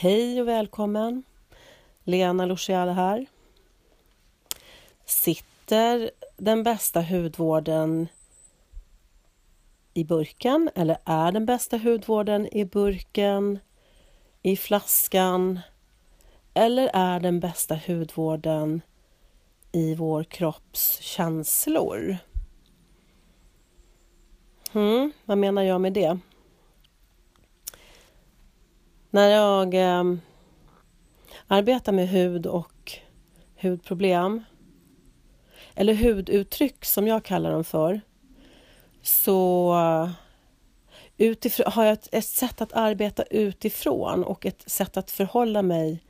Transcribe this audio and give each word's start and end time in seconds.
Hej 0.00 0.40
och 0.40 0.48
välkommen! 0.48 1.22
Lena 2.04 2.46
Luciale 2.46 2.92
här. 2.92 3.26
Sitter 5.04 6.10
den 6.36 6.62
bästa 6.62 7.02
hudvården 7.02 8.08
i 9.94 10.04
burken 10.04 10.70
eller 10.74 10.98
är 11.04 11.32
den 11.32 11.46
bästa 11.46 11.76
hudvården 11.76 12.56
i 12.56 12.64
burken, 12.64 13.58
i 14.42 14.56
flaskan 14.56 15.60
eller 16.54 16.90
är 16.94 17.20
den 17.20 17.40
bästa 17.40 17.80
hudvården 17.86 18.80
i 19.72 19.94
vår 19.94 20.24
kropps 20.24 20.98
känslor? 21.00 22.16
Hmm, 24.72 25.12
vad 25.24 25.38
menar 25.38 25.62
jag 25.62 25.80
med 25.80 25.92
det? 25.92 26.18
När 29.18 29.28
jag 29.28 29.74
eh, 29.74 30.04
arbetar 31.46 31.92
med 31.92 32.08
hud 32.08 32.46
och 32.46 32.92
hudproblem 33.60 34.44
eller 35.74 35.94
huduttryck 35.94 36.84
som 36.84 37.06
jag 37.06 37.22
kallar 37.22 37.52
dem 37.52 37.64
för 37.64 38.00
så 39.02 39.76
utifrån, 41.16 41.72
har 41.72 41.84
jag 41.84 41.92
ett, 41.92 42.08
ett 42.12 42.24
sätt 42.24 42.60
att 42.60 42.72
arbeta 42.72 43.22
utifrån 43.22 44.24
och 44.24 44.46
ett 44.46 44.70
sätt 44.70 44.96
att 44.96 45.10
förhålla 45.10 45.62
mig 45.62 46.02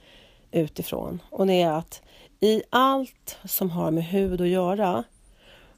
utifrån. 0.51 1.23
Och 1.31 1.47
det 1.47 1.63
är 1.63 1.73
att 1.73 2.03
i 2.41 2.63
allt 2.71 3.39
som 3.45 3.71
har 3.71 3.91
med 3.91 4.05
hud 4.05 4.41
att 4.41 4.49
göra 4.49 5.05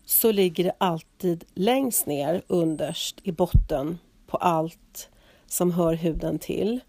så 0.05 0.33
ligger 0.33 0.65
det 0.65 0.75
alltid 0.79 1.45
längst 1.55 2.07
ner 2.07 2.43
underst 2.47 3.17
i 3.23 3.33
botten 3.33 3.99
på 4.27 4.37
allt 4.37 5.09
som 5.47 5.73
hör 5.73 5.95
huden 5.95 6.39
till 6.39 6.81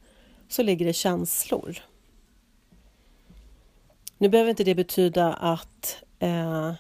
så 0.51 0.63
ligger 0.63 0.85
det 0.85 0.93
känslor. 0.93 1.77
Nu 4.17 4.29
behöver 4.29 4.49
inte 4.49 4.63
det 4.63 4.75
betyda 4.75 5.33
att, 5.33 6.03
eh, 6.19 6.73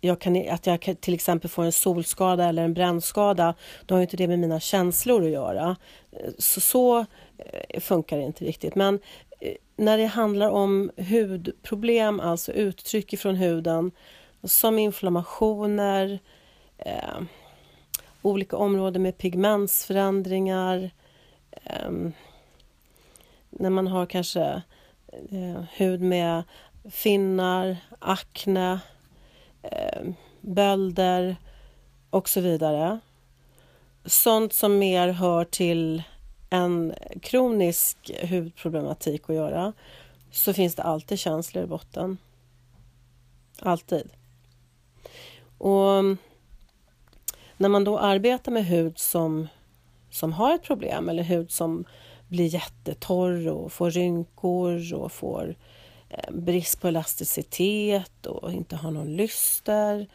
jag 0.00 0.20
kan, 0.20 0.48
att 0.48 0.66
jag 0.66 0.96
till 1.00 1.14
exempel 1.14 1.50
får 1.50 1.64
en 1.64 1.72
solskada 1.72 2.44
eller 2.44 2.64
en 2.64 2.74
brännskada. 2.74 3.54
Då 3.86 3.94
har 3.94 4.02
inte 4.02 4.16
det 4.16 4.28
med 4.28 4.38
mina 4.38 4.60
känslor 4.60 5.24
att 5.24 5.30
göra. 5.30 5.76
Eh, 6.12 6.30
så, 6.38 6.60
så 6.60 6.98
eh, 7.38 7.80
funkar 7.80 8.16
det 8.16 8.22
inte 8.22 8.44
riktigt. 8.44 8.74
Men 8.74 9.00
eh, 9.40 9.54
när 9.76 9.98
det 9.98 10.06
handlar 10.06 10.50
om 10.50 10.90
hudproblem, 10.96 12.20
alltså 12.20 12.52
uttryck 12.52 13.12
ifrån 13.12 13.34
huden 13.34 13.90
som 14.44 14.78
inflammationer, 14.78 16.18
eh, 16.78 17.20
olika 18.22 18.56
områden 18.56 19.02
med 19.02 19.18
pigmentsförändringar, 19.18 20.90
eh, 21.50 21.90
när 23.52 23.70
man 23.70 23.86
har 23.86 24.06
kanske 24.06 24.62
eh, 25.30 25.62
hud 25.72 26.00
med 26.00 26.42
finnar, 26.90 27.76
akne, 27.98 28.80
eh, 29.62 30.02
bölder 30.40 31.36
och 32.10 32.28
så 32.28 32.40
vidare. 32.40 32.98
Sånt 34.04 34.52
som 34.52 34.78
mer 34.78 35.08
hör 35.08 35.44
till 35.44 36.02
en 36.50 36.94
kronisk 37.22 38.10
hudproblematik 38.30 39.30
att 39.30 39.36
göra 39.36 39.72
så 40.30 40.52
finns 40.52 40.74
det 40.74 40.82
alltid 40.82 41.18
känslor 41.18 41.64
i 41.64 41.66
botten. 41.66 42.18
Alltid. 43.58 44.10
Och 45.58 45.92
mm, 45.92 46.16
när 47.56 47.68
man 47.68 47.84
då 47.84 47.98
arbetar 47.98 48.52
med 48.52 48.66
hud 48.66 48.98
som, 48.98 49.48
som 50.10 50.32
har 50.32 50.54
ett 50.54 50.62
problem 50.62 51.08
eller 51.08 51.22
hud 51.22 51.50
som 51.50 51.84
blir 52.32 52.46
jättetorr 52.46 53.48
och 53.48 53.72
får 53.72 53.90
rynkor 53.90 54.94
och 54.94 55.12
får 55.12 55.54
eh, 56.08 56.30
brist 56.32 56.80
på 56.80 56.88
elasticitet 56.88 58.26
och 58.26 58.52
inte 58.52 58.76
har 58.76 58.90
någon 58.90 59.16
lyster. 59.16 60.06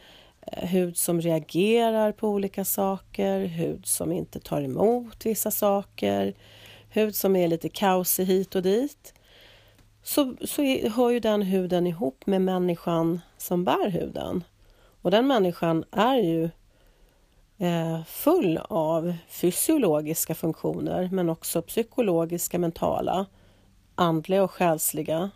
Eh, 0.41 0.67
hud 0.69 0.97
som 0.97 1.21
reagerar 1.21 2.11
på 2.11 2.29
olika 2.29 2.65
saker, 2.65 3.45
hud 3.45 3.85
som 3.85 4.11
inte 4.11 4.39
tar 4.39 4.61
emot 4.61 5.25
vissa 5.25 5.51
saker, 5.51 6.33
hud 6.89 7.15
som 7.15 7.35
är 7.35 7.47
lite 7.47 7.69
kaosig 7.69 8.25
hit 8.25 8.55
och 8.55 8.61
dit. 8.61 9.13
Så, 10.03 10.35
så 10.41 10.61
hör 10.89 11.09
ju 11.09 11.19
den 11.19 11.41
huden 11.41 11.87
ihop 11.87 12.25
med 12.25 12.41
människan 12.41 13.21
som 13.37 13.63
bär 13.63 13.89
huden. 13.89 14.43
Och 15.01 15.11
den 15.11 15.27
människan 15.27 15.83
är 15.91 16.15
ju 16.15 16.49
Eh, 17.59 18.03
full 18.03 18.57
av 18.69 19.13
fysiologiska 19.27 20.35
funktioner 20.35 21.09
men 21.11 21.29
också 21.29 21.61
psykologiska, 21.61 22.59
mentala, 22.59 23.25
andliga 23.95 24.43
och 24.43 24.51
själsliga 24.51 25.31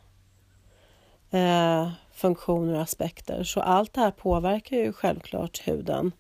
eh, 1.32 1.90
funktioner 2.14 2.74
och 2.74 2.82
aspekter. 2.82 3.44
Så 3.44 3.62
allt 3.62 3.94
det 3.94 4.02
här 4.02 4.12
påverkar 4.12 4.78
ju 4.78 4.94
självklart 4.94 5.68
huden 5.68 6.12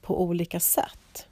på 0.00 0.22
olika 0.22 0.60
sätt. 0.60 1.28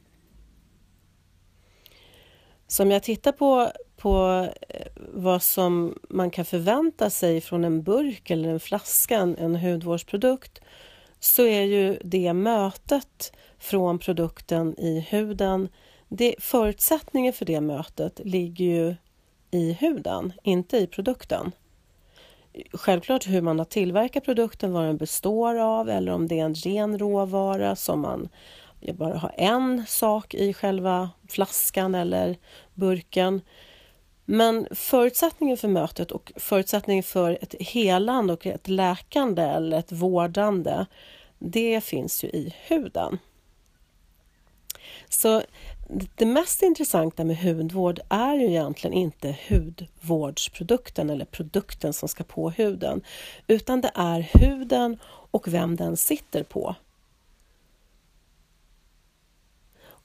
Så 2.66 2.82
om 2.82 2.90
jag 2.90 3.02
tittar 3.02 3.32
på, 3.32 3.70
på 3.96 4.46
eh, 4.68 4.86
vad 4.96 5.42
som 5.42 5.98
man 6.08 6.30
kan 6.30 6.44
förvänta 6.44 7.10
sig 7.10 7.40
från 7.40 7.64
en 7.64 7.82
burk 7.82 8.30
eller 8.30 8.48
en 8.48 8.60
flaska, 8.60 9.16
en 9.18 9.56
hudvårdsprodukt, 9.56 10.60
så 11.24 11.42
är 11.42 11.62
ju 11.62 11.98
det 12.04 12.32
mötet 12.32 13.32
från 13.58 13.98
produkten 13.98 14.80
i 14.80 15.00
huden. 15.00 15.68
Det, 16.08 16.34
förutsättningen 16.38 17.32
för 17.32 17.44
det 17.44 17.60
mötet 17.60 18.20
ligger 18.24 18.64
ju 18.64 18.94
i 19.50 19.72
huden, 19.72 20.32
inte 20.42 20.76
i 20.76 20.86
produkten. 20.86 21.52
Självklart 22.72 23.26
hur 23.26 23.40
man 23.40 23.58
har 23.58 23.66
tillverkat 23.66 24.24
produkten, 24.24 24.72
vad 24.72 24.84
den 24.84 24.96
består 24.96 25.54
av 25.54 25.88
eller 25.88 26.12
om 26.12 26.28
det 26.28 26.38
är 26.38 26.44
en 26.44 26.54
ren 26.54 26.98
råvara 26.98 27.76
som 27.76 28.00
man 28.00 28.28
bara 28.92 29.18
har 29.18 29.34
en 29.36 29.84
sak 29.86 30.34
i 30.34 30.54
själva 30.54 31.10
flaskan 31.28 31.94
eller 31.94 32.36
burken. 32.74 33.40
Men 34.34 34.66
förutsättningen 34.70 35.56
för 35.56 35.68
mötet 35.68 36.12
och 36.12 36.32
förutsättningen 36.36 37.02
för 37.02 37.38
ett 37.40 37.54
helande 37.60 38.32
och 38.32 38.46
ett 38.46 38.68
läkande 38.68 39.42
eller 39.42 39.78
ett 39.78 39.92
vårdande, 39.92 40.86
det 41.38 41.84
finns 41.84 42.24
ju 42.24 42.28
i 42.28 42.54
huden. 42.66 43.18
Så 45.08 45.42
det 46.16 46.26
mest 46.26 46.62
intressanta 46.62 47.24
med 47.24 47.36
hudvård 47.36 48.00
är 48.08 48.34
ju 48.34 48.46
egentligen 48.46 48.94
inte 48.96 49.36
hudvårdsprodukten 49.48 51.10
eller 51.10 51.24
produkten 51.24 51.92
som 51.92 52.08
ska 52.08 52.24
på 52.24 52.50
huden, 52.50 53.02
utan 53.46 53.80
det 53.80 53.90
är 53.94 54.30
huden 54.34 54.98
och 55.30 55.48
vem 55.48 55.76
den 55.76 55.96
sitter 55.96 56.42
på. 56.42 56.74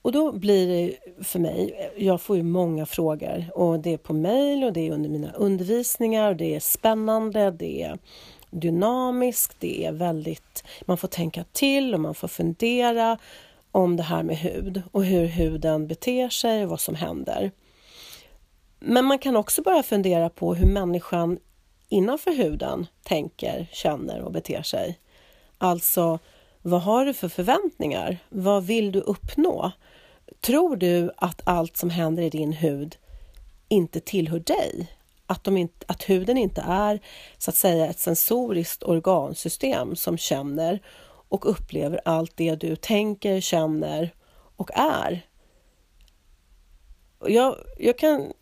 Och 0.01 0.11
då 0.11 0.31
blir 0.31 0.67
det 0.67 0.97
för 1.23 1.39
mig, 1.39 1.91
jag 1.97 2.21
får 2.21 2.37
ju 2.37 2.43
många 2.43 2.85
frågor 2.85 3.45
och 3.53 3.79
det 3.79 3.93
är 3.93 3.97
på 3.97 4.13
mejl 4.13 4.63
och 4.63 4.73
det 4.73 4.87
är 4.87 4.91
under 4.91 5.09
mina 5.09 5.31
undervisningar 5.31 6.29
och 6.29 6.35
det 6.35 6.55
är 6.55 6.59
spännande, 6.59 7.51
det 7.51 7.81
är 7.81 7.97
dynamiskt, 8.51 9.55
det 9.59 9.85
är 9.85 9.91
väldigt, 9.91 10.63
man 10.85 10.97
får 10.97 11.07
tänka 11.07 11.43
till 11.51 11.93
och 11.93 11.99
man 11.99 12.15
får 12.15 12.27
fundera 12.27 13.17
om 13.71 13.97
det 13.97 14.03
här 14.03 14.23
med 14.23 14.37
hud 14.37 14.81
och 14.91 15.05
hur 15.05 15.25
huden 15.25 15.87
beter 15.87 16.29
sig 16.29 16.63
och 16.63 16.69
vad 16.69 16.79
som 16.79 16.95
händer. 16.95 17.51
Men 18.79 19.05
man 19.05 19.19
kan 19.19 19.35
också 19.35 19.61
börja 19.61 19.83
fundera 19.83 20.29
på 20.29 20.55
hur 20.55 20.67
människan 20.67 21.39
innanför 21.89 22.31
huden 22.31 22.87
tänker, 23.03 23.67
känner 23.71 24.21
och 24.21 24.31
beter 24.31 24.61
sig. 24.61 24.99
Alltså, 25.57 26.19
vad 26.61 26.81
har 26.81 27.05
du 27.05 27.13
för 27.13 27.29
förväntningar? 27.29 28.17
Vad 28.29 28.63
vill 28.63 28.91
du 28.91 28.99
uppnå? 28.99 29.71
Tror 30.41 30.75
du 30.75 31.11
att 31.17 31.41
allt 31.43 31.77
som 31.77 31.89
händer 31.89 32.23
i 32.23 32.29
din 32.29 32.53
hud 32.53 32.97
inte 33.67 33.99
tillhör 33.99 34.39
dig? 34.39 34.91
Att, 35.25 35.43
de 35.43 35.57
inte, 35.57 35.85
att 35.87 36.09
huden 36.09 36.37
inte 36.37 36.61
är 36.67 36.99
så 37.37 37.51
att 37.51 37.55
säga 37.55 37.87
ett 37.87 37.99
sensoriskt 37.99 38.83
organsystem 38.83 39.95
som 39.95 40.17
känner 40.17 40.81
och 41.29 41.49
upplever 41.49 42.01
allt 42.05 42.31
det 42.35 42.55
du 42.55 42.75
tänker, 42.75 43.41
känner 43.41 44.13
och 44.55 44.71
är. 44.73 45.25
Jag, 47.25 47.55
jag 47.77 47.97
kan 47.97 48.33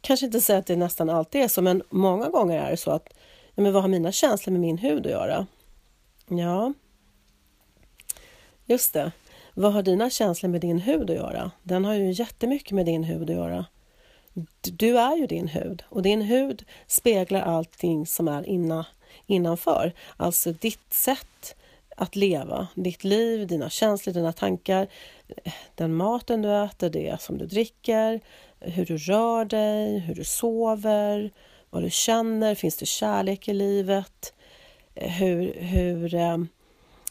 kanske 0.00 0.26
inte 0.26 0.40
säga 0.40 0.58
att 0.58 0.66
det 0.66 0.76
nästan 0.76 1.10
alltid 1.10 1.40
är 1.40 1.48
så, 1.48 1.62
men 1.62 1.82
många 1.90 2.28
gånger 2.28 2.58
är 2.58 2.70
det 2.70 2.76
så 2.76 2.90
att 2.90 3.08
ja, 3.54 3.62
men 3.62 3.72
vad 3.72 3.82
har 3.82 3.88
mina 3.88 4.12
känslor 4.12 4.52
med 4.52 4.60
min 4.60 4.78
hud 4.78 5.06
att 5.06 5.12
göra? 5.12 5.46
Ja, 6.28 6.72
just 8.66 8.92
det. 8.92 9.12
Vad 9.54 9.72
har 9.72 9.82
dina 9.82 10.10
känslor 10.10 10.50
med 10.50 10.60
din 10.60 10.78
hud 10.78 11.10
att 11.10 11.16
göra? 11.16 11.50
Den 11.62 11.84
har 11.84 11.94
ju 11.94 12.12
jättemycket 12.12 12.72
med 12.72 12.86
din 12.86 13.04
hud 13.04 13.30
att 13.30 13.36
göra. 13.36 13.66
Du 14.62 14.98
är 14.98 15.16
ju 15.16 15.26
din 15.26 15.48
hud 15.48 15.82
och 15.88 16.02
din 16.02 16.22
hud 16.22 16.64
speglar 16.86 17.40
allting 17.40 18.06
som 18.06 18.28
är 18.28 18.48
inna, 18.48 18.86
innanför. 19.26 19.92
Alltså 20.16 20.52
ditt 20.52 20.92
sätt 20.92 21.54
att 21.96 22.16
leva, 22.16 22.68
ditt 22.74 23.04
liv, 23.04 23.46
dina 23.46 23.70
känslor, 23.70 24.14
dina 24.14 24.32
tankar, 24.32 24.86
den 25.74 25.94
maten 25.94 26.42
du 26.42 26.64
äter, 26.64 26.90
det 26.90 27.20
som 27.20 27.38
du 27.38 27.46
dricker, 27.46 28.20
hur 28.60 28.86
du 28.86 28.96
rör 28.96 29.44
dig, 29.44 29.98
hur 29.98 30.14
du 30.14 30.24
sover, 30.24 31.30
vad 31.70 31.82
du 31.82 31.90
känner, 31.90 32.54
finns 32.54 32.76
det 32.76 32.86
kärlek 32.86 33.48
i 33.48 33.52
livet? 33.52 34.34
Eh, 34.94 35.10
hur, 35.10 35.54
hur, 35.54 36.14
eh, 36.14 36.38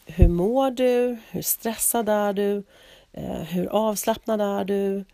hur 0.06 0.28
mår 0.28 0.70
du? 0.70 1.16
Hur 1.30 1.42
stressad 1.42 2.08
är 2.08 2.32
du? 2.32 2.62
Eh, 3.12 3.42
hur 3.42 3.66
avslappnad 3.66 4.40
är 4.40 4.64
du? 4.64 5.04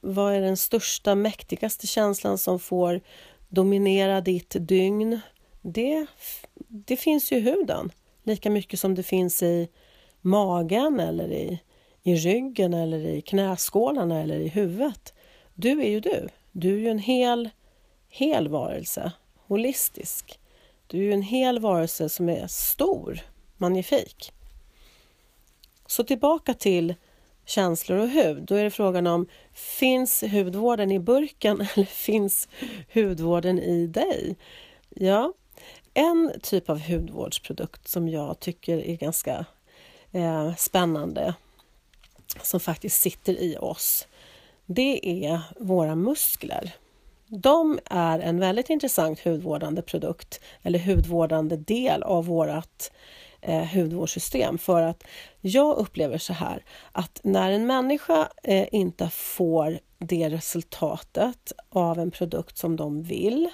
Vad 0.00 0.34
är 0.34 0.40
den 0.40 0.56
största, 0.56 1.14
mäktigaste 1.14 1.86
känslan 1.86 2.38
som 2.38 2.58
får 2.58 3.00
dominera 3.48 4.20
ditt 4.20 4.56
dygn? 4.60 5.20
Det, 5.62 6.06
det 6.68 6.96
finns 6.96 7.32
ju 7.32 7.36
i 7.36 7.40
huden, 7.40 7.90
lika 8.22 8.50
mycket 8.50 8.80
som 8.80 8.94
det 8.94 9.02
finns 9.02 9.42
i 9.42 9.68
magen 10.20 11.00
eller 11.00 11.32
i, 11.32 11.60
i 12.02 12.14
ryggen 12.14 12.74
eller 12.74 13.06
i 13.06 13.20
knäskålarna 13.20 14.20
eller 14.20 14.40
i 14.40 14.48
huvudet. 14.48 15.14
Du 15.54 15.82
är 15.82 15.88
ju 15.88 16.00
du. 16.00 16.28
Du 16.52 16.74
är 16.74 16.78
ju 16.78 16.88
en 16.88 16.98
hel, 16.98 17.50
hel 18.08 18.48
varelse, 18.48 19.12
holistisk. 19.46 20.40
Du 20.86 20.98
är 20.98 21.02
ju 21.02 21.12
en 21.12 21.22
hel 21.22 21.58
varelse 21.58 22.08
som 22.08 22.28
är 22.28 22.46
stor, 22.46 23.20
magnifik. 23.58 24.32
Så 25.86 26.04
tillbaka 26.04 26.54
till 26.54 26.94
känslor 27.46 27.98
och 27.98 28.08
hud. 28.08 28.42
Då 28.42 28.54
är 28.54 28.64
det 28.64 28.70
frågan 28.70 29.06
om 29.06 29.26
finns 29.52 30.22
hudvården 30.22 30.90
i 30.90 30.98
burken 30.98 31.60
eller 31.74 31.84
finns 31.84 32.48
hudvården 32.94 33.58
i 33.58 33.86
dig? 33.86 34.36
Ja, 34.88 35.32
en 35.94 36.32
typ 36.42 36.70
av 36.70 36.80
hudvårdsprodukt 36.80 37.88
som 37.88 38.08
jag 38.08 38.40
tycker 38.40 38.78
är 38.78 38.96
ganska 38.96 39.46
eh, 40.12 40.54
spännande 40.56 41.34
som 42.42 42.60
faktiskt 42.60 43.02
sitter 43.02 43.42
i 43.42 43.56
oss, 43.56 44.08
det 44.66 45.24
är 45.24 45.40
våra 45.58 45.94
muskler. 45.94 46.72
De 47.26 47.78
är 47.84 48.18
en 48.18 48.40
väldigt 48.40 48.70
intressant 48.70 49.20
hudvårdande 49.20 49.82
produkt 49.82 50.40
eller 50.62 50.78
hudvårdande 50.78 51.56
del 51.56 52.02
av 52.02 52.26
vårt 52.26 52.90
eh, 53.40 53.64
hudvårdssystem 53.64 54.58
för 54.58 54.82
att 54.82 55.04
jag 55.40 55.76
upplever 55.76 56.18
så 56.18 56.32
här 56.32 56.64
att 56.92 57.20
när 57.24 57.52
en 57.52 57.66
människa 57.66 58.28
eh, 58.42 58.68
inte 58.72 59.08
får 59.08 59.78
det 59.98 60.28
resultatet 60.28 61.52
av 61.68 61.98
en 61.98 62.10
produkt 62.10 62.58
som 62.58 62.76
de 62.76 63.02
vill 63.02 63.50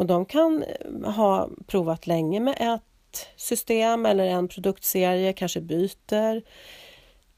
och 0.00 0.06
de 0.06 0.24
kan 0.24 0.62
eh, 0.62 1.12
ha 1.12 1.48
provat 1.66 2.06
länge 2.06 2.40
med 2.40 2.56
ett 2.60 3.28
system 3.36 4.06
eller 4.06 4.24
en 4.24 4.48
produktserie, 4.48 5.32
kanske 5.32 5.60
byter. 5.60 6.42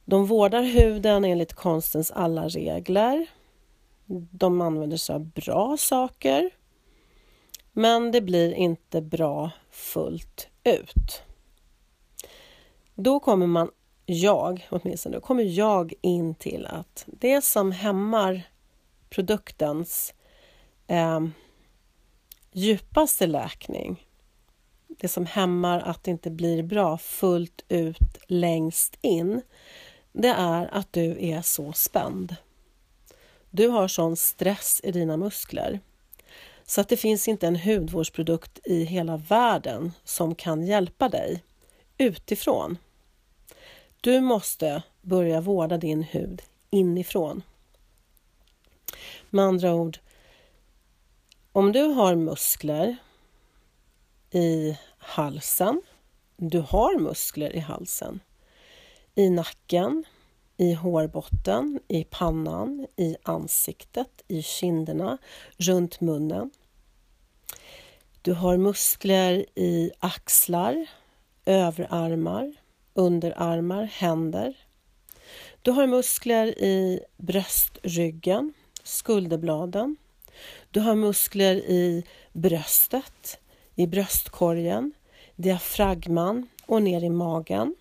De 0.05 0.26
vårdar 0.26 0.62
huden 0.62 1.25
enligt 1.25 1.55
konstens 1.55 2.11
alla 2.11 2.49
regler. 2.49 3.26
De 4.31 4.61
använder 4.61 4.97
sig 4.97 5.15
av 5.15 5.25
bra 5.25 5.76
saker. 5.76 6.50
Men 7.73 8.12
det 8.12 8.20
blir 8.20 8.53
inte 8.53 9.03
bra 9.03 9.50
fullt 9.70 10.49
ut. 10.65 11.23
Då 13.04 13.20
kommer 13.20 13.46
man, 13.46 13.70
jag 14.06 14.69
åtminstone, 14.70 15.16
då 15.16 15.20
kommer 15.20 15.43
jag 15.43 15.93
in 16.00 16.34
till 16.34 16.66
att 16.66 17.04
det 17.06 17.44
som 17.44 17.72
hämmar 17.72 18.43
produktens 19.10 20.14
eh, 20.87 21.20
djupaste 22.52 23.26
läkning, 23.26 24.06
det 24.88 25.08
som 25.08 25.26
hämmar 25.26 25.81
att 25.81 26.04
det 26.04 26.10
inte 26.10 26.31
blir 26.31 26.62
bra 26.62 26.99
fullt 26.99 27.64
ut 27.69 28.19
längst 28.26 28.99
in, 29.00 29.43
det 30.12 30.34
är 30.38 30.75
att 30.75 30.93
du 30.93 31.25
är 31.25 31.43
så 31.43 31.72
spänd. 31.72 32.37
Du 33.50 33.69
har 33.69 33.88
sån 33.88 34.16
stress 34.16 34.81
i 34.84 34.93
dina 34.93 35.16
muskler 35.16 35.81
så 36.64 36.81
att 36.81 36.88
det 36.88 36.96
finns 36.96 37.28
inte 37.28 37.46
en 37.46 37.56
hudvårdsprodukt 37.56 38.58
i 38.64 38.84
hela 38.84 39.16
världen 39.16 39.93
som 40.05 40.34
kan 40.34 40.66
hjälpa 40.66 41.08
dig 41.08 41.43
utifrån. 41.98 42.78
Du 44.04 44.20
måste 44.20 44.82
börja 45.02 45.40
vårda 45.40 45.78
din 45.78 46.02
hud 46.02 46.43
inifrån. 46.70 47.43
Med 49.31 49.44
andra 49.44 49.75
ord, 49.75 49.99
om 51.52 51.72
du 51.72 51.82
har 51.82 52.14
muskler 52.14 52.96
i 54.31 54.78
halsen, 54.99 55.82
du 56.37 56.58
har 56.60 56.99
muskler 56.99 57.56
i 57.56 57.58
halsen, 57.58 58.20
i 59.14 59.31
nacken, 59.31 60.05
i 60.56 60.72
hårbotten, 60.72 61.81
i 61.88 62.05
pannan, 62.05 62.87
i 62.96 63.16
ansiktet, 63.22 64.22
i 64.28 64.43
kinderna, 64.43 65.19
runt 65.56 66.00
munnen. 66.00 66.50
Du 68.22 68.32
har 68.32 68.56
muskler 68.56 69.46
i 69.55 69.90
axlar, 69.98 70.87
överarmar, 71.46 72.62
underarmar, 72.94 73.85
händer. 73.85 74.55
Du 75.62 75.71
har 75.71 75.87
muskler 75.87 76.47
i 76.47 77.00
bröstryggen, 77.17 78.53
skulderbladen. 78.83 79.97
Du 80.71 80.81
har 80.81 80.94
muskler 80.94 81.55
i 81.56 82.05
bröstet, 82.33 83.39
i 83.75 83.87
bröstkorgen, 83.87 84.93
diafragman 85.37 86.49
och 86.67 86.83
ner 86.83 87.05
i 87.05 87.11
magen. 87.11 87.75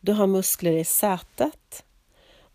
Du 0.00 0.12
har 0.12 0.26
muskler 0.26 0.72
i 0.72 0.84
sätet 0.84 1.84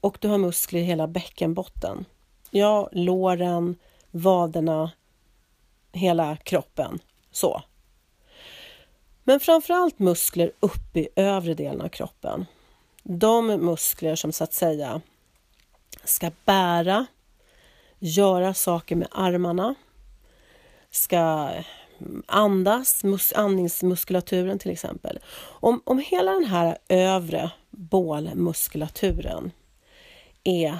och 0.02 0.18
du 0.22 0.28
har 0.28 0.38
muskler 0.38 0.80
i 0.80 0.84
hela 0.84 1.08
bäckenbotten. 1.08 2.06
Ja, 2.52 2.90
låren, 2.92 3.76
vaderna, 4.12 4.92
hela 5.92 6.38
kroppen. 6.38 7.00
Så. 7.32 7.64
Men 9.30 9.40
framförallt 9.40 10.00
muskler 10.00 10.52
upp 10.60 10.98
i 10.98 11.08
övre 11.16 11.54
delen 11.54 11.82
av 11.82 11.90
kroppen. 11.90 12.46
De 13.04 13.48
muskler 13.48 14.16
som 14.16 14.32
så 14.32 14.44
att 14.44 14.54
säga 14.54 15.02
ska 16.04 16.32
bära, 16.46 17.06
göra 18.00 18.54
saker 18.54 18.96
med 18.96 19.08
armarna, 19.12 19.76
ska 20.92 21.52
andas, 22.26 23.04
mus, 23.04 23.34
andningsmuskulaturen 23.34 24.60
till 24.60 24.72
exempel. 24.72 25.20
Om, 25.40 25.82
om 25.84 26.00
hela 26.00 26.32
den 26.32 26.46
här 26.46 26.78
övre 26.88 27.52
bålmuskulaturen 27.70 29.52
är 30.44 30.78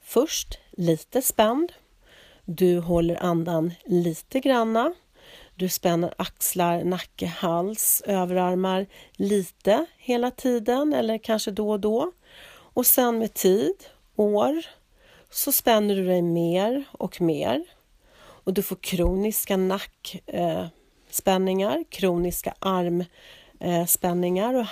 först 0.00 0.58
lite 0.70 1.22
spänd, 1.22 1.72
du 2.44 2.78
håller 2.78 3.22
andan 3.22 3.72
lite 3.84 4.40
granna, 4.40 4.94
du 5.62 5.68
spänner 5.68 6.14
axlar, 6.16 6.84
nacke, 6.84 7.26
hals, 7.26 8.02
överarmar 8.06 8.86
lite 9.12 9.86
hela 9.98 10.30
tiden 10.30 10.92
eller 10.92 11.18
kanske 11.18 11.50
då 11.50 11.70
och 11.70 11.80
då. 11.80 12.12
Och 12.50 12.86
sen 12.86 13.18
med 13.18 13.34
tid, 13.34 13.74
år, 14.16 14.66
så 15.30 15.52
spänner 15.52 15.96
du 15.96 16.06
dig 16.06 16.22
mer 16.22 16.84
och 16.92 17.20
mer 17.20 17.64
och 18.14 18.54
du 18.54 18.62
får 18.62 18.76
kroniska 18.76 19.56
nackspänningar, 19.56 21.76
eh, 21.76 21.82
kroniska 21.90 22.54
armspänningar 22.58 24.54
och 24.54 24.66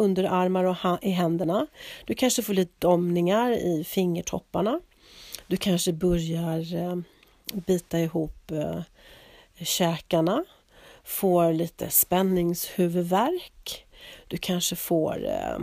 underarmar 0.00 0.64
och 0.64 0.76
i 1.02 1.10
händerna. 1.10 1.66
Du 2.04 2.14
kanske 2.14 2.42
får 2.42 2.54
lite 2.54 2.72
domningar 2.78 3.52
i 3.52 3.84
fingertopparna. 3.84 4.80
Du 5.46 5.56
kanske 5.56 5.92
börjar 5.92 6.74
eh, 6.74 6.96
bita 7.52 7.98
ihop 7.98 8.50
eh, 8.50 8.80
käkarna, 9.64 10.44
får 11.04 11.52
lite 11.52 11.90
spänningshuvudvärk. 11.90 13.86
Du 14.28 14.36
kanske 14.36 14.76
får 14.76 15.24
Eh, 15.24 15.56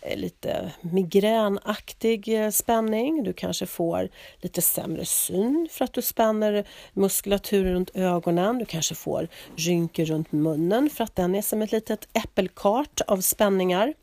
eh 0.00 0.16
lite 0.16 0.72
migränaktig 0.80 2.28
eh, 2.28 2.50
spänning. 2.50 3.24
Du 3.24 3.32
kanske 3.32 3.66
får 3.66 4.08
lite 4.40 4.62
sämre 4.62 5.04
syn 5.04 5.68
för 5.70 5.84
att 5.84 5.92
du 5.92 6.02
spänner 6.02 6.64
muskulaturen 6.92 7.74
runt 7.74 7.90
ögonen. 7.94 8.58
Du 8.58 8.64
kanske 8.64 8.94
får 8.94 9.28
rynkor 9.56 10.04
runt 10.04 10.32
munnen 10.32 10.90
för 10.90 11.04
att 11.04 11.16
den 11.16 11.34
är 11.34 11.42
som 11.42 11.62
ett 11.62 11.72
litet 11.72 12.08
äppelkart 12.12 13.00
av 13.06 13.20
spänningar. 13.20 13.94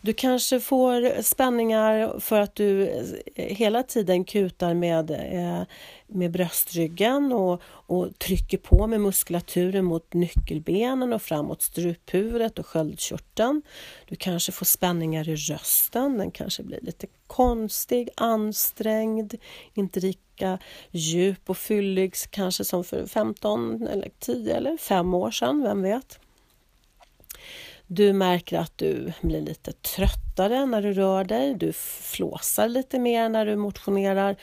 Du 0.00 0.12
kanske 0.12 0.60
får 0.60 1.22
spänningar 1.22 2.20
för 2.20 2.40
att 2.40 2.54
du 2.54 2.88
eh, 3.34 3.56
hela 3.56 3.82
tiden 3.82 4.24
kutar 4.24 4.74
med, 4.74 5.10
eh, 5.10 5.62
med 6.06 6.30
bröstryggen 6.30 7.32
och, 7.32 7.62
och 7.64 8.18
trycker 8.18 8.58
på 8.58 8.86
med 8.86 9.00
muskulaturen 9.00 9.84
mot 9.84 10.14
nyckelbenen 10.14 11.12
och 11.12 11.22
framåt 11.22 11.62
struphuvudet 11.62 12.58
och 12.58 12.66
sköldkörteln. 12.66 13.62
Du 14.08 14.16
kanske 14.16 14.52
får 14.52 14.66
spänningar 14.66 15.28
i 15.28 15.36
rösten, 15.36 16.18
den 16.18 16.30
kanske 16.30 16.62
blir 16.62 16.80
lite 16.82 17.06
konstig, 17.26 18.08
ansträngd, 18.16 19.34
inte 19.74 20.00
lika 20.00 20.58
djup 20.90 21.50
och 21.50 21.58
fyllig 21.58 22.14
kanske 22.30 22.64
som 22.64 22.84
för 22.84 23.06
15 23.06 23.86
eller 23.86 24.10
10 24.18 24.56
eller 24.56 24.76
5 24.76 25.14
år 25.14 25.30
sedan, 25.30 25.62
vem 25.62 25.82
vet? 25.82 26.20
Du 27.90 28.12
märker 28.12 28.58
att 28.58 28.78
du 28.78 29.12
blir 29.20 29.40
lite 29.40 29.72
tröttare 29.72 30.66
när 30.66 30.82
du 30.82 30.92
rör 30.92 31.24
dig. 31.24 31.54
Du 31.54 31.72
flåsar 31.72 32.68
lite 32.68 32.98
mer 32.98 33.28
när 33.28 33.46
du 33.46 33.56
motionerar 33.56 34.36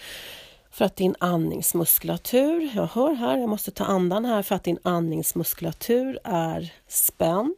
för 0.71 0.85
att 0.85 0.95
din 0.95 1.15
andningsmuskulatur, 1.19 2.71
jag 2.75 2.85
hör 2.85 3.13
här, 3.13 3.37
jag 3.37 3.49
måste 3.49 3.71
ta 3.71 3.85
andan 3.85 4.25
här 4.25 4.41
för 4.41 4.55
att 4.55 4.63
din 4.63 4.79
andningsmuskulatur 4.83 6.19
är 6.23 6.73
spänd. 6.87 7.55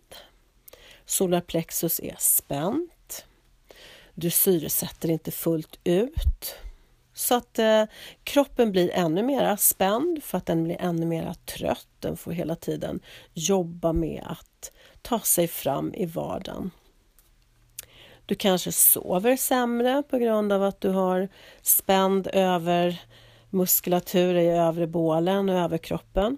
Solarplexus 1.06 2.00
är 2.00 2.16
spänt. 2.20 3.26
Du 4.14 4.30
syresätter 4.30 5.10
inte 5.10 5.32
fullt 5.32 5.80
ut. 5.84 6.56
Så 7.18 7.36
att 7.36 7.60
eh, 7.60 7.84
kroppen 8.24 8.72
blir 8.72 8.92
ännu 8.94 9.24
mer 9.24 9.56
spänd 9.56 10.24
för 10.24 10.38
att 10.38 10.46
den 10.46 10.64
blir 10.64 10.82
ännu 10.82 11.06
mer 11.06 11.34
trött. 11.46 11.88
Den 12.00 12.18
får 12.18 12.32
hela 12.32 12.56
tiden 12.56 13.00
jobba 13.34 13.94
med 13.94 14.24
att 14.26 14.72
ta 15.02 15.20
sig 15.20 15.48
fram 15.48 15.94
i 15.94 16.06
vardagen. 16.06 16.72
Du 18.26 18.36
kanske 18.36 18.72
sover 18.72 19.38
sämre 19.38 20.04
på 20.10 20.18
grund 20.18 20.54
av 20.54 20.64
att 20.64 20.82
du 20.82 20.90
har 20.90 21.30
spänd 21.62 22.28
över 22.34 23.02
muskulatur 23.50 24.36
i 24.36 24.48
övre 24.48 24.88
bålen 24.88 25.50
och 25.50 25.60
överkroppen. 25.60 26.38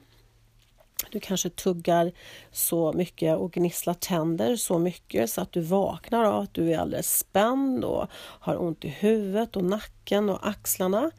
Du 1.12 1.20
kanske 1.20 1.50
tuggar 1.50 2.12
så 2.52 2.94
mycket 2.94 3.38
och 3.38 3.52
gnisslar 3.52 3.94
tänder 3.94 4.56
så 4.56 4.80
mycket 4.80 5.30
så 5.30 5.42
att 5.42 5.52
du 5.52 5.62
vaknar 5.62 6.24
av 6.24 6.42
att 6.42 6.54
du 6.54 6.74
är 6.74 6.78
alldeles 6.78 7.18
spänd 7.18 7.86
och 7.86 8.08
har 8.14 8.62
ont 8.62 8.86
i 8.86 8.90
huvudet 8.90 9.56
och 9.56 9.64
nacken 9.64 10.30
och 10.30 10.48
axlarna. 10.48 11.12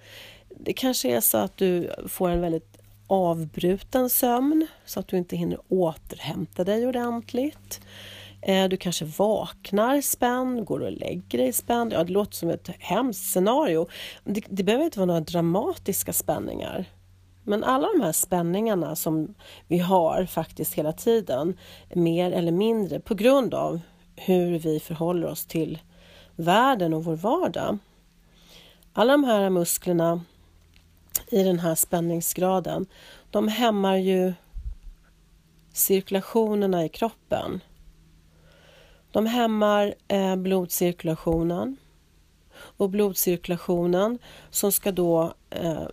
Det 0.48 0.72
kanske 0.72 1.16
är 1.16 1.20
så 1.20 1.38
att 1.38 1.56
du 1.56 1.90
får 2.08 2.28
en 2.28 2.40
väldigt 2.40 2.76
avbruten 3.06 4.10
sömn 4.10 4.66
så 4.84 5.00
att 5.00 5.08
du 5.08 5.16
inte 5.16 5.36
hinner 5.36 5.58
återhämta 5.68 6.64
dig 6.64 6.86
ordentligt. 6.86 7.80
Eh, 8.42 8.68
du 8.68 8.76
kanske 8.76 9.04
vaknar 9.04 10.00
spänd, 10.00 10.64
går 10.64 10.80
och 10.80 10.92
lägger 10.92 11.38
dig 11.38 11.52
spänd. 11.52 11.92
Ja, 11.92 12.04
det 12.04 12.12
låter 12.12 12.36
som 12.36 12.50
ett 12.50 12.70
hemskt 12.78 13.32
scenario. 13.32 13.88
Det, 14.24 14.44
det 14.48 14.62
behöver 14.62 14.84
inte 14.84 14.98
vara 14.98 15.06
några 15.06 15.20
dramatiska 15.20 16.12
spänningar. 16.12 16.86
Men 17.44 17.64
alla 17.64 17.88
de 17.92 18.00
här 18.00 18.12
spänningarna 18.12 18.96
som 18.96 19.34
vi 19.68 19.78
har 19.78 20.24
faktiskt 20.24 20.74
hela 20.74 20.92
tiden, 20.92 21.56
mer 21.94 22.32
eller 22.32 22.52
mindre 22.52 23.00
på 23.00 23.14
grund 23.14 23.54
av 23.54 23.80
hur 24.16 24.58
vi 24.58 24.80
förhåller 24.80 25.26
oss 25.26 25.46
till 25.46 25.78
världen 26.36 26.94
och 26.94 27.04
vår 27.04 27.16
vardag. 27.16 27.78
Alla 28.92 29.12
de 29.12 29.24
här 29.24 29.50
musklerna 29.50 30.20
i 31.30 31.42
den 31.42 31.58
här 31.58 31.74
spänningsgraden, 31.74 32.86
de 33.30 33.48
hämmar 33.48 33.96
ju 33.96 34.32
cirkulationerna 35.72 36.84
i 36.84 36.88
kroppen. 36.88 37.60
De 39.12 39.26
hämmar 39.26 39.94
eh, 40.08 40.36
blodcirkulationen 40.36 41.76
och 42.52 42.90
blodcirkulationen 42.90 44.18
som 44.50 44.72
ska 44.72 44.92
då 44.92 45.34
eh, 45.50 45.86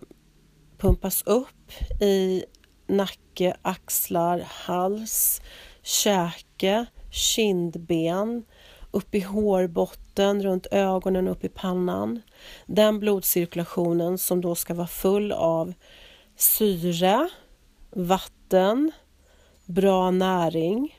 pumpas 0.78 1.22
upp 1.26 1.72
i 2.02 2.44
nacke, 2.86 3.56
axlar, 3.62 4.44
hals, 4.46 5.42
käke, 5.82 6.86
kindben, 7.10 8.44
upp 8.90 9.14
i 9.14 9.20
hårbotten, 9.20 10.42
runt 10.42 10.66
ögonen, 10.70 11.28
upp 11.28 11.44
i 11.44 11.48
pannan. 11.48 12.22
Den 12.66 12.98
blodcirkulationen 12.98 14.18
som 14.18 14.40
då 14.40 14.54
ska 14.54 14.74
vara 14.74 14.86
full 14.86 15.32
av 15.32 15.72
syre, 16.36 17.28
vatten, 17.90 18.92
bra 19.66 20.10
näring 20.10 20.98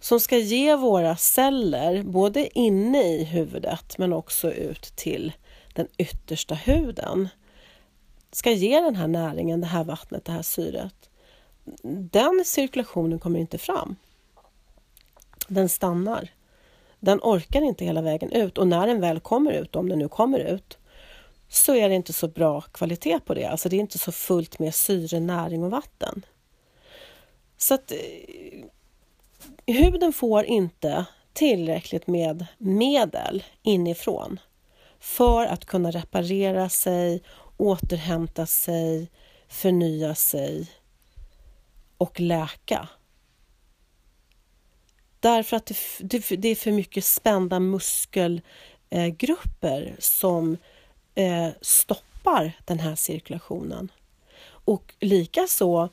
som 0.00 0.20
ska 0.20 0.38
ge 0.38 0.76
våra 0.76 1.16
celler, 1.16 2.02
både 2.02 2.58
inne 2.58 3.02
i 3.02 3.24
huvudet 3.24 3.98
men 3.98 4.12
också 4.12 4.52
ut 4.52 4.82
till 4.82 5.32
den 5.74 5.88
yttersta 5.98 6.54
huden, 6.54 7.28
ska 8.32 8.50
ge 8.50 8.80
den 8.80 8.96
här 8.96 9.08
näringen, 9.08 9.60
det 9.60 9.66
här 9.66 9.84
vattnet, 9.84 10.24
det 10.24 10.32
här 10.32 10.42
syret. 10.42 11.10
Den 12.10 12.42
cirkulationen 12.46 13.18
kommer 13.18 13.38
inte 13.38 13.58
fram. 13.58 13.96
Den 15.48 15.68
stannar. 15.68 16.28
Den 17.00 17.20
orkar 17.22 17.62
inte 17.62 17.84
hela 17.84 18.02
vägen 18.02 18.32
ut 18.32 18.58
och 18.58 18.68
när 18.68 18.86
den 18.86 19.00
väl 19.00 19.20
kommer 19.20 19.52
ut, 19.52 19.76
om 19.76 19.88
den 19.88 19.98
nu 19.98 20.08
kommer 20.08 20.38
ut, 20.38 20.78
så 21.48 21.74
är 21.74 21.88
det 21.88 21.94
inte 21.94 22.12
så 22.12 22.28
bra 22.28 22.60
kvalitet 22.60 23.20
på 23.20 23.34
det. 23.34 23.44
Alltså 23.44 23.68
det 23.68 23.76
är 23.76 23.80
inte 23.80 23.98
så 23.98 24.12
fullt 24.12 24.58
med 24.58 24.74
syre, 24.74 25.20
näring 25.20 25.64
och 25.64 25.70
vatten. 25.70 26.24
Så 27.56 27.74
att 27.74 27.92
eh, 27.92 27.98
huden 29.66 30.12
får 30.12 30.44
inte 30.44 31.04
tillräckligt 31.32 32.06
med 32.06 32.46
medel 32.58 33.44
inifrån 33.62 34.40
för 35.00 35.46
att 35.46 35.64
kunna 35.64 35.90
reparera 35.90 36.68
sig, 36.68 37.22
återhämta 37.62 38.46
sig, 38.46 39.10
förnya 39.48 40.14
sig 40.14 40.70
och 41.98 42.20
läka. 42.20 42.88
Därför 45.20 45.56
att 45.56 45.72
det, 46.00 46.48
är 46.48 46.54
för 46.54 46.72
mycket 46.72 47.04
spända 47.04 47.60
muskelgrupper 47.60 49.96
som 49.98 50.56
eh, 51.14 51.48
stoppar 51.60 52.52
den 52.64 52.78
här 52.78 52.94
cirkulationen. 52.94 53.92
Och 54.44 54.94
likaså 55.00 55.88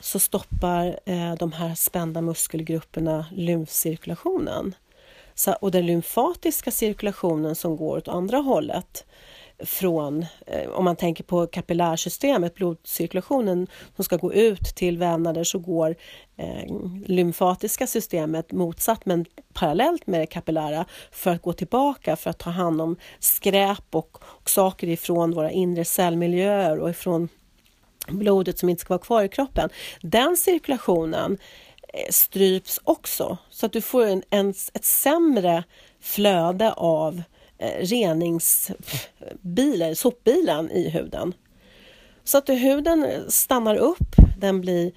så 0.00 0.18
stoppar 0.18 1.00
eh, 1.06 1.34
de 1.34 1.52
här 1.52 1.74
spända 1.74 2.20
muskelgrupperna 2.20 3.26
lymfcirkulationen. 3.32 4.74
Så, 5.34 5.52
och 5.52 5.70
den 5.70 5.86
lymfatiska 5.86 6.70
cirkulationen 6.70 7.54
som 7.54 7.76
går 7.76 7.96
åt 7.96 8.08
andra 8.08 8.38
hållet 8.38 9.04
från, 9.64 10.26
eh, 10.46 10.70
om 10.70 10.84
man 10.84 10.96
tänker 10.96 11.24
på 11.24 11.46
kapillärsystemet, 11.46 12.54
blodcirkulationen 12.54 13.66
som 13.96 14.04
ska 14.04 14.16
gå 14.16 14.32
ut 14.32 14.64
till 14.76 14.98
vävnader 14.98 15.44
så 15.44 15.58
går 15.58 15.96
eh, 16.36 16.76
lymfatiska 17.06 17.86
systemet 17.86 18.52
motsatt 18.52 19.06
men 19.06 19.24
parallellt 19.52 20.06
med 20.06 20.20
det 20.20 20.26
kapillära 20.26 20.84
för 21.10 21.30
att 21.30 21.42
gå 21.42 21.52
tillbaka 21.52 22.16
för 22.16 22.30
att 22.30 22.38
ta 22.38 22.50
hand 22.50 22.80
om 22.80 22.96
skräp 23.18 23.84
och, 23.90 24.18
och 24.22 24.50
saker 24.50 24.86
ifrån 24.86 25.30
våra 25.30 25.50
inre 25.50 25.84
cellmiljöer 25.84 26.78
och 26.78 26.90
ifrån 26.90 27.28
blodet 28.08 28.58
som 28.58 28.68
inte 28.68 28.80
ska 28.80 28.94
vara 28.94 29.02
kvar 29.02 29.22
i 29.22 29.28
kroppen. 29.28 29.68
Den 30.00 30.36
cirkulationen 30.36 31.38
eh, 31.88 32.10
stryps 32.10 32.80
också 32.84 33.38
så 33.50 33.66
att 33.66 33.72
du 33.72 33.80
får 33.80 34.06
en, 34.06 34.22
en, 34.30 34.54
ett 34.74 34.84
sämre 34.84 35.64
flöde 36.00 36.72
av 36.72 37.22
Eh, 37.62 37.80
reningsbilen, 37.80 39.96
sopbilen 39.96 40.70
i 40.70 40.88
huden. 40.88 41.34
Så 42.24 42.38
att 42.38 42.48
huden 42.48 43.06
stannar 43.28 43.76
upp, 43.76 44.16
den 44.38 44.60
blir 44.60 44.92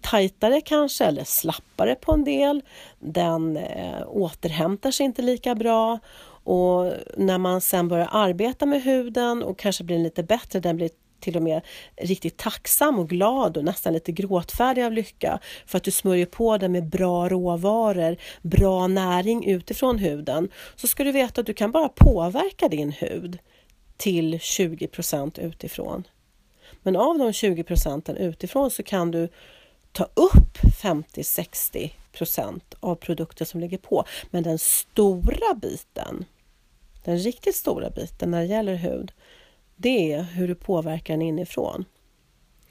tajtare 0.00 0.60
kanske 0.60 1.04
eller 1.04 1.24
slappare 1.24 1.94
på 1.94 2.12
en 2.12 2.24
del. 2.24 2.62
Den 3.00 3.56
eh, 3.56 4.08
återhämtar 4.08 4.90
sig 4.90 5.06
inte 5.06 5.22
lika 5.22 5.54
bra 5.54 5.98
och 6.44 6.92
när 7.16 7.38
man 7.38 7.60
sen 7.60 7.88
börjar 7.88 8.08
arbeta 8.12 8.66
med 8.66 8.82
huden 8.82 9.42
och 9.42 9.58
kanske 9.58 9.84
blir 9.84 9.98
lite 9.98 10.22
bättre, 10.22 10.60
den 10.60 10.76
blir 10.76 10.90
till 11.24 11.36
och 11.36 11.42
med 11.42 11.60
riktigt 11.96 12.36
tacksam 12.36 12.98
och 12.98 13.08
glad 13.08 13.56
och 13.56 13.64
nästan 13.64 13.92
lite 13.92 14.12
gråtfärdig 14.12 14.82
av 14.84 14.92
lycka 14.92 15.38
för 15.66 15.76
att 15.78 15.84
du 15.84 15.90
smörjer 15.90 16.26
på 16.26 16.58
den 16.58 16.72
med 16.72 16.88
bra 16.88 17.28
råvaror, 17.28 18.16
bra 18.42 18.86
näring 18.86 19.46
utifrån 19.46 19.98
huden, 19.98 20.48
så 20.76 20.86
ska 20.86 21.04
du 21.04 21.12
veta 21.12 21.40
att 21.40 21.46
du 21.46 21.54
kan 21.54 21.72
bara 21.72 21.88
påverka 21.88 22.68
din 22.68 22.92
hud 22.92 23.38
till 23.96 24.34
20% 24.34 25.40
utifrån. 25.40 26.04
Men 26.82 26.96
av 26.96 27.18
de 27.18 27.32
20 27.32 27.64
procenten 27.64 28.16
utifrån 28.16 28.70
så 28.70 28.82
kan 28.82 29.10
du 29.10 29.28
ta 29.92 30.04
upp 30.04 30.58
50-60% 30.82 32.60
av 32.80 32.94
produkter 32.94 33.44
som 33.44 33.60
ligger 33.60 33.78
på. 33.78 34.04
Men 34.30 34.42
den 34.42 34.58
stora 34.58 35.54
biten, 35.54 36.24
den 37.04 37.18
riktigt 37.18 37.56
stora 37.56 37.90
biten 37.90 38.30
när 38.30 38.40
det 38.40 38.46
gäller 38.46 38.74
hud, 38.74 39.12
det 39.76 40.12
är 40.12 40.22
hur 40.22 40.48
du 40.48 40.54
påverkar 40.54 41.14
den 41.14 41.22
inifrån. 41.22 41.84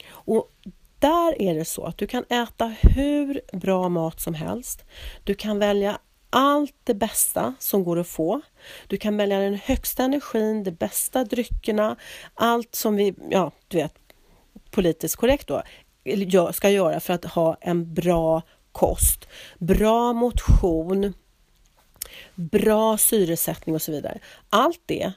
Och 0.09 0.51
där 0.99 1.41
är 1.41 1.55
det 1.55 1.65
så 1.65 1.85
att 1.85 1.97
du 1.97 2.07
kan 2.07 2.23
äta 2.29 2.75
hur 2.81 3.41
bra 3.53 3.89
mat 3.89 4.21
som 4.21 4.33
helst. 4.33 4.85
Du 5.23 5.33
kan 5.33 5.59
välja 5.59 5.99
allt 6.29 6.75
det 6.83 6.93
bästa 6.93 7.55
som 7.59 7.83
går 7.83 7.99
att 7.99 8.07
få. 8.07 8.41
Du 8.87 8.97
kan 8.97 9.17
välja 9.17 9.39
den 9.39 9.55
högsta 9.55 10.03
energin, 10.03 10.63
de 10.63 10.71
bästa 10.71 11.23
dryckerna, 11.23 11.95
allt 12.33 12.75
som 12.75 12.95
vi, 12.95 13.15
ja, 13.29 13.51
du 13.67 13.77
vet, 13.77 13.93
politiskt 14.71 15.15
korrekt 15.15 15.47
då, 15.47 15.63
ska 16.53 16.69
göra 16.69 16.99
för 16.99 17.13
att 17.13 17.25
ha 17.25 17.57
en 17.61 17.93
bra 17.93 18.41
kost, 18.71 19.27
bra 19.59 20.13
motion, 20.13 21.13
bra 22.35 22.97
syresättning 22.97 23.75
och 23.75 23.81
så 23.81 23.91
vidare. 23.91 24.19
Allt 24.49 24.81
det 24.85 25.13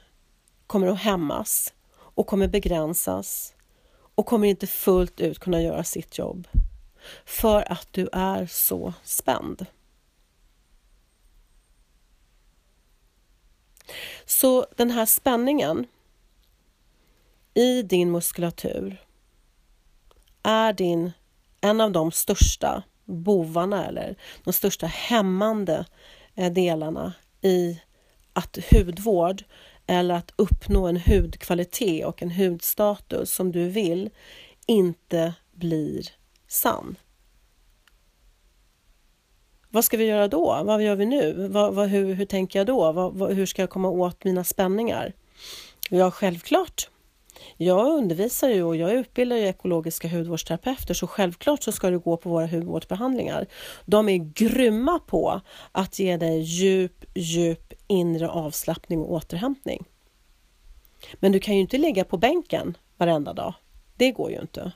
kommer 0.67 0.87
att 0.87 0.99
hämmas 0.99 1.73
och 2.17 2.27
kommer 2.27 2.49
begränsas 2.49 3.55
och 4.15 4.27
kommer 4.27 4.49
inte 4.49 4.67
fullt 4.67 5.21
ut 5.21 5.39
kunna 5.39 5.63
göra 5.63 5.85
sitt 5.85 6.19
jobb. 6.19 6.49
för 7.25 7.73
att 7.73 7.89
du 7.91 8.09
är 8.13 8.47
så 8.47 8.95
spänd. 9.05 9.67
Så 14.25 14.67
den 14.77 14.91
här 14.91 15.07
spänningen 15.07 15.87
i 17.55 17.83
din 17.83 18.11
muskulatur 18.11 19.05
är 20.43 20.73
din, 20.73 21.13
en 21.61 21.81
av 21.81 21.93
de 21.93 22.13
största 22.13 22.83
bovarna 23.05 23.87
eller 23.87 24.17
de 24.45 24.53
största 24.53 24.87
hämmande 24.87 25.85
eh, 26.35 26.53
delarna 26.53 27.13
i 27.41 27.81
att 28.33 28.59
hudvård 28.71 29.45
eller 29.87 30.15
att 30.15 30.33
uppnå 30.37 30.87
en 30.87 31.01
hudkvalitet 31.01 32.07
och 32.07 32.23
en 32.23 32.31
hudstatus 32.31 33.35
som 33.35 33.53
du 33.53 33.69
vill 33.69 34.11
inte 34.67 35.35
blir 35.53 36.09
sann. 36.49 36.97
Vad 39.69 39.85
ska 39.85 39.97
vi 39.97 40.05
göra 40.05 40.29
då? 40.29 40.63
Vad 40.65 40.83
gör 40.83 40.97
vi 40.97 41.07
nu? 41.07 41.49
Vad, 41.49 41.75
vad, 41.75 41.89
hur, 41.89 42.15
hur 42.15 42.27
tänker 42.27 42.59
jag 42.59 42.67
då? 42.67 42.93
Vad, 42.93 43.33
hur 43.33 43.47
ska 43.47 43.63
jag 43.63 43.71
komma 43.71 43.89
åt 43.89 44.25
mina 44.25 44.45
spänningar? 44.45 45.13
Ja, 45.91 46.11
självklart. 46.11 46.89
Jag 47.57 47.87
undervisar 47.87 48.49
ju 48.49 48.63
och 48.63 48.77
jag 48.77 48.93
utbildar 48.93 49.37
ju 49.37 49.47
ekologiska 49.47 50.09
hudvårdsterapeuter 50.09 50.95
så 50.95 51.07
självklart 51.07 51.63
så 51.63 51.73
ska 51.73 51.91
du 51.91 51.99
gå 51.99 52.17
på 52.17 52.31
våra 52.31 52.47
hudvårdsbehandlingar. 52.47 53.47
De 53.85 54.09
är 54.09 54.17
grymma 54.17 54.99
på 54.99 55.41
att 55.73 55.99
ge 55.99 56.17
dig 56.17 56.41
djup, 56.41 57.05
djup 57.15 57.73
inre 57.87 58.29
avslappning 58.29 59.01
och 59.01 59.13
återhämtning. 59.13 59.85
Men 61.15 61.33
du 61.33 61.41
kan 61.41 61.55
ju 61.55 61.61
inte 61.61 61.79
ligga 61.79 62.05
på 62.05 62.17
bänken 62.17 62.77
varenda 62.97 63.33
dag. 63.33 63.55
Det 63.97 64.11
går 64.11 64.31
ju 64.31 64.41
inte. 64.41 64.73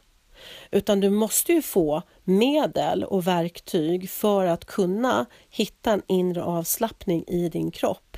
Utan 0.71 1.01
du 1.01 1.11
måste 1.11 1.53
ju 1.53 1.63
få 1.63 2.03
medel 2.25 3.05
och 3.05 3.27
verktyg 3.27 4.11
för 4.11 4.47
att 4.47 4.65
kunna 4.65 5.27
hitta 5.51 5.93
en 5.93 6.03
inre 6.07 6.43
avslappning 6.43 7.25
i 7.27 7.49
din 7.49 7.71
kropp. 7.71 8.17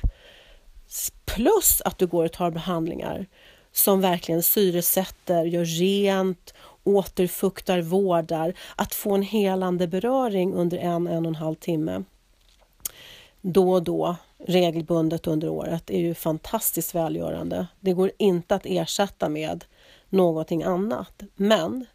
Plus 1.25 1.81
att 1.85 1.97
du 1.97 2.07
går 2.07 2.25
och 2.25 2.31
tar 2.31 2.51
behandlingar 2.51 3.27
som 3.73 4.01
verkligen 4.01 4.43
syresätter, 4.43 5.45
gör 5.45 5.65
rent, 5.65 6.53
återfuktar, 6.83 7.81
vårdar. 7.81 8.53
Att 8.75 8.95
få 8.95 9.15
en 9.15 9.21
helande 9.21 9.87
beröring 9.87 10.53
under 10.53 10.77
en, 10.77 11.07
en 11.07 11.25
och 11.25 11.29
en 11.29 11.35
halv 11.35 11.55
timme 11.55 12.03
då 13.45 13.73
och 13.73 13.83
då 13.83 14.15
regelbundet 14.37 15.27
under 15.27 15.49
året 15.49 15.89
är 15.89 15.99
ju 15.99 16.13
fantastiskt 16.13 16.95
välgörande. 16.95 17.67
Det 17.79 17.93
går 17.93 18.11
inte 18.17 18.55
att 18.55 18.65
ersätta 18.65 19.29
med 19.29 19.65
någonting 20.09 20.63
annat. 20.63 21.23
Men 21.35 21.85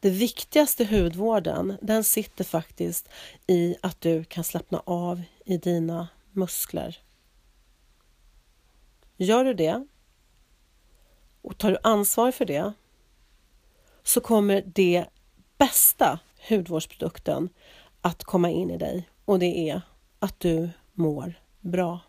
det 0.00 0.10
viktigaste 0.10 0.84
hudvården, 0.84 1.76
den 1.82 2.04
sitter 2.04 2.44
faktiskt 2.44 3.08
i 3.46 3.76
att 3.80 4.00
du 4.00 4.24
kan 4.24 4.44
slappna 4.44 4.82
av 4.84 5.22
i 5.44 5.56
dina 5.56 6.08
muskler. 6.32 6.98
Gör 9.16 9.44
du 9.44 9.54
det 9.54 9.86
och 11.48 11.58
tar 11.58 11.70
du 11.70 11.78
ansvar 11.82 12.30
för 12.30 12.44
det 12.44 12.72
så 14.02 14.20
kommer 14.20 14.62
det 14.66 15.04
bästa 15.58 16.18
hudvårdsprodukten 16.48 17.48
att 18.00 18.24
komma 18.24 18.50
in 18.50 18.70
i 18.70 18.78
dig 18.78 19.08
och 19.24 19.38
det 19.38 19.70
är 19.70 19.82
att 20.18 20.40
du 20.40 20.70
mår 20.92 21.34
bra. 21.60 22.00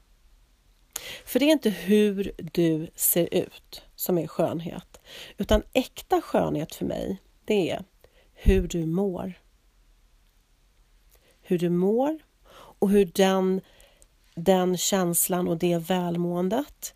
För 1.25 1.39
det 1.39 1.45
är 1.45 1.51
inte 1.51 1.69
hur 1.69 2.31
du 2.37 2.89
ser 2.95 3.33
ut 3.33 3.81
som 3.95 4.17
är 4.17 4.27
skönhet, 4.27 4.99
utan 5.37 5.63
äkta 5.73 6.21
skönhet 6.21 6.75
för 6.75 6.85
mig, 6.85 7.17
det 7.45 7.69
är 7.69 7.83
hur 8.33 8.67
du 8.67 8.85
mår. 8.85 9.33
Hur 11.41 11.57
du 11.57 11.69
mår 11.69 12.19
och 12.51 12.89
hur 12.89 13.05
den, 13.05 13.61
den 14.35 14.77
känslan 14.77 15.47
och 15.47 15.57
det 15.57 15.77
välmåendet 15.77 16.93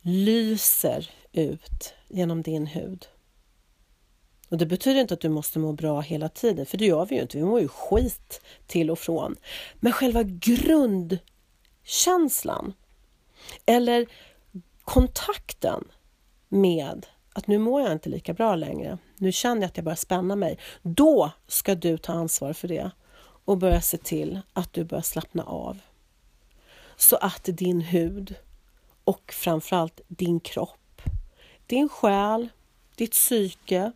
lyser 0.00 1.10
ut 1.32 1.94
genom 2.08 2.42
din 2.42 2.66
hud. 2.66 3.06
Och 4.48 4.58
Det 4.58 4.66
betyder 4.66 5.00
inte 5.00 5.14
att 5.14 5.20
du 5.20 5.28
måste 5.28 5.58
må 5.58 5.72
bra 5.72 6.00
hela 6.00 6.28
tiden, 6.28 6.66
för 6.66 6.78
det 6.78 6.86
gör 6.86 7.06
vi 7.06 7.14
ju 7.14 7.22
inte. 7.22 7.38
Vi 7.38 7.44
mår 7.44 7.60
ju 7.60 7.68
skit 7.68 8.40
till 8.66 8.90
och 8.90 8.98
från. 8.98 9.36
Men 9.74 9.92
själva 9.92 10.22
grundkänslan 10.22 12.72
eller 13.66 14.06
kontakten 14.84 15.84
med 16.48 17.06
att 17.32 17.46
nu 17.46 17.58
mår 17.58 17.82
jag 17.82 17.92
inte 17.92 18.08
lika 18.08 18.34
bra 18.34 18.54
längre. 18.54 18.98
Nu 19.16 19.32
känner 19.32 19.62
jag 19.62 19.68
att 19.68 19.76
jag 19.76 19.84
börjar 19.84 19.96
spänna 19.96 20.36
mig. 20.36 20.58
Då 20.82 21.30
ska 21.46 21.74
du 21.74 21.98
ta 21.98 22.12
ansvar 22.12 22.52
för 22.52 22.68
det 22.68 22.90
och 23.44 23.58
börja 23.58 23.80
se 23.80 23.96
till 23.96 24.40
att 24.52 24.72
du 24.72 24.84
börjar 24.84 25.02
slappna 25.02 25.42
av. 25.42 25.78
Så 26.96 27.16
att 27.16 27.44
din 27.44 27.80
hud 27.80 28.34
och 29.04 29.32
framförallt 29.32 30.00
din 30.08 30.40
kropp, 30.40 30.77
din 31.68 31.88
själ, 31.88 32.48
ditt 32.96 33.12
psyke, 33.12 33.92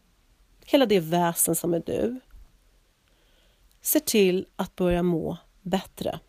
hela 0.64 0.86
det 0.86 1.00
väsen 1.00 1.54
som 1.54 1.74
är 1.74 1.82
du, 1.86 2.20
ser 3.80 4.00
till 4.00 4.46
att 4.56 4.76
börja 4.76 5.02
må 5.02 5.36
bättre. 5.62 6.20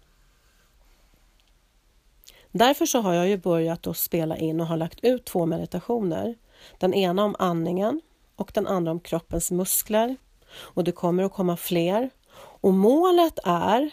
Därför 2.52 2.86
så 2.86 3.02
har 3.02 3.14
jag 3.14 3.28
ju 3.28 3.38
börjat 3.38 3.88
att 3.88 3.98
spela 3.98 4.38
in 4.38 4.62
och 4.62 4.68
har 4.68 4.78
lagt 4.78 5.04
ut 5.04 5.26
två 5.26 5.46
meditationer. 5.46 6.36
Den 6.78 6.94
ena 6.94 7.24
om 7.24 7.36
andningen 7.40 8.02
och 8.36 8.52
den 8.54 8.68
andra 8.68 8.92
om 8.92 9.00
kroppens 9.00 9.52
muskler. 9.52 10.16
Och 10.54 10.84
det 10.84 10.92
kommer 10.92 11.24
att 11.24 11.34
komma 11.34 11.58
fler. 11.58 12.10
Och 12.36 12.74
målet 12.74 13.40
är, 13.44 13.90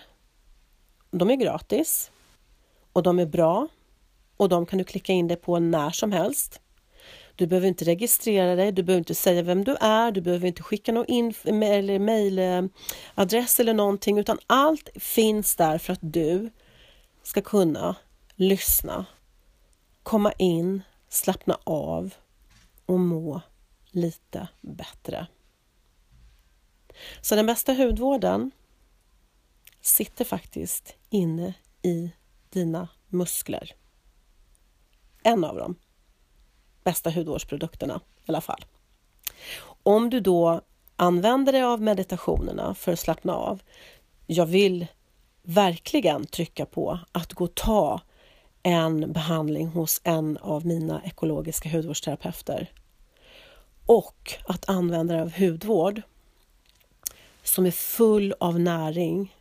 de 1.11 1.31
är 1.31 1.37
gratis 1.37 2.11
och 2.93 3.03
de 3.03 3.19
är 3.19 3.27
bra 3.27 3.69
och 4.37 4.49
de 4.49 4.67
kan 4.67 4.79
du 4.79 4.85
klicka 4.85 5.13
in 5.13 5.29
dig 5.29 5.37
på 5.37 5.59
när 5.59 5.91
som 5.91 6.13
helst. 6.13 6.61
Du 7.41 7.47
behöver 7.47 7.69
inte 7.69 7.85
registrera 7.85 8.57
dig, 8.57 8.73
du 8.73 8.83
behöver 8.83 8.99
inte 8.99 9.15
säga 9.15 9.43
vem 9.43 9.65
du 9.65 9.77
är, 9.81 10.13
du 10.13 10.21
behöver 10.21 10.49
inte 10.49 10.63
skicka 10.63 10.93
någon 10.93 11.33
eller 11.63 11.99
mejladress 11.99 13.61
eller 13.61 13.75
någonting 13.75 14.19
utan 14.19 14.39
allt 14.47 14.89
finns 14.95 15.57
där 15.57 15.79
för 15.79 15.93
att 15.93 15.99
du 16.03 16.51
ska 17.23 17.43
kunna 17.43 17.97
lyssna, 18.35 19.07
komma 20.03 20.33
in, 20.33 20.83
slappna 21.09 21.59
av 21.65 22.15
och 22.87 23.01
må 23.01 23.41
lite 23.91 24.49
bättre. 24.61 25.27
Så 27.21 27.37
den 27.37 27.47
bästa 27.47 27.73
hudvården 27.75 28.51
sitter 29.81 30.25
faktiskt 30.25 30.97
inne 31.11 31.55
i 31.83 32.11
dina 32.51 32.89
muskler. 33.09 33.75
En 35.23 35.45
av 35.45 35.57
dem 35.57 35.77
bästa 36.85 37.11
hudvårdsprodukterna 37.11 38.01
i 38.25 38.29
alla 38.29 38.41
fall. 38.41 38.65
Om 39.83 40.11
du 40.11 40.21
då 40.21 40.61
använder 41.01 41.53
dig 41.53 41.63
av 41.63 41.83
meditationerna 41.83 42.75
för 42.75 42.93
att 42.93 42.99
slappna 42.99 43.35
av. 43.35 43.63
Jag 44.27 44.47
vill 44.47 44.87
verkligen 45.43 46.27
trycka 46.27 46.67
på 46.67 46.99
att 47.13 47.33
gå 47.33 47.45
och 47.45 47.55
ta 47.55 48.01
en 48.63 49.13
behandling 49.13 49.69
hos 49.69 50.01
en 50.05 50.37
av 50.37 50.67
mina 50.67 51.03
ekologiska 51.05 51.69
hudvårdsterapeuter. 51.69 52.73
Och 53.87 54.35
att 54.45 54.69
använda 54.69 55.15
dig 55.15 55.23
av 55.23 55.33
hudvård 55.39 56.03
som 57.43 57.67
är 57.67 57.71
full 57.71 58.35
av 58.41 58.61
näring, 58.61 59.37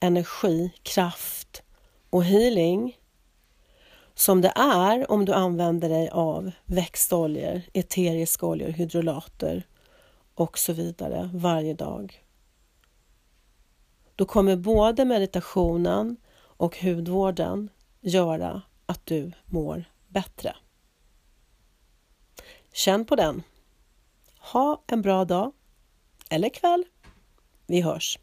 energi, 0.00 0.70
kraft 0.82 1.62
och 2.10 2.24
healing 2.24 2.96
som 4.14 4.40
det 4.40 4.52
är 4.56 5.10
om 5.10 5.24
du 5.24 5.32
använder 5.32 5.88
dig 5.88 6.08
av 6.08 6.50
växtoljor, 6.64 7.62
eteriska 7.72 8.46
oljor, 8.46 8.68
hydrolater 8.68 9.66
och 10.34 10.58
så 10.58 10.72
vidare 10.72 11.30
varje 11.34 11.74
dag. 11.74 12.24
Då 14.16 14.24
kommer 14.24 14.56
både 14.56 15.04
meditationen 15.04 16.16
och 16.36 16.78
hudvården 16.78 17.68
göra 18.00 18.62
att 18.86 19.06
du 19.06 19.32
mår 19.44 19.84
bättre. 20.08 20.56
Känn 22.72 23.04
på 23.04 23.16
den. 23.16 23.42
Ha 24.38 24.82
en 24.86 25.02
bra 25.02 25.24
dag 25.24 25.52
eller 26.30 26.48
kväll. 26.48 26.84
Vi 27.66 27.80
hörs! 27.80 28.18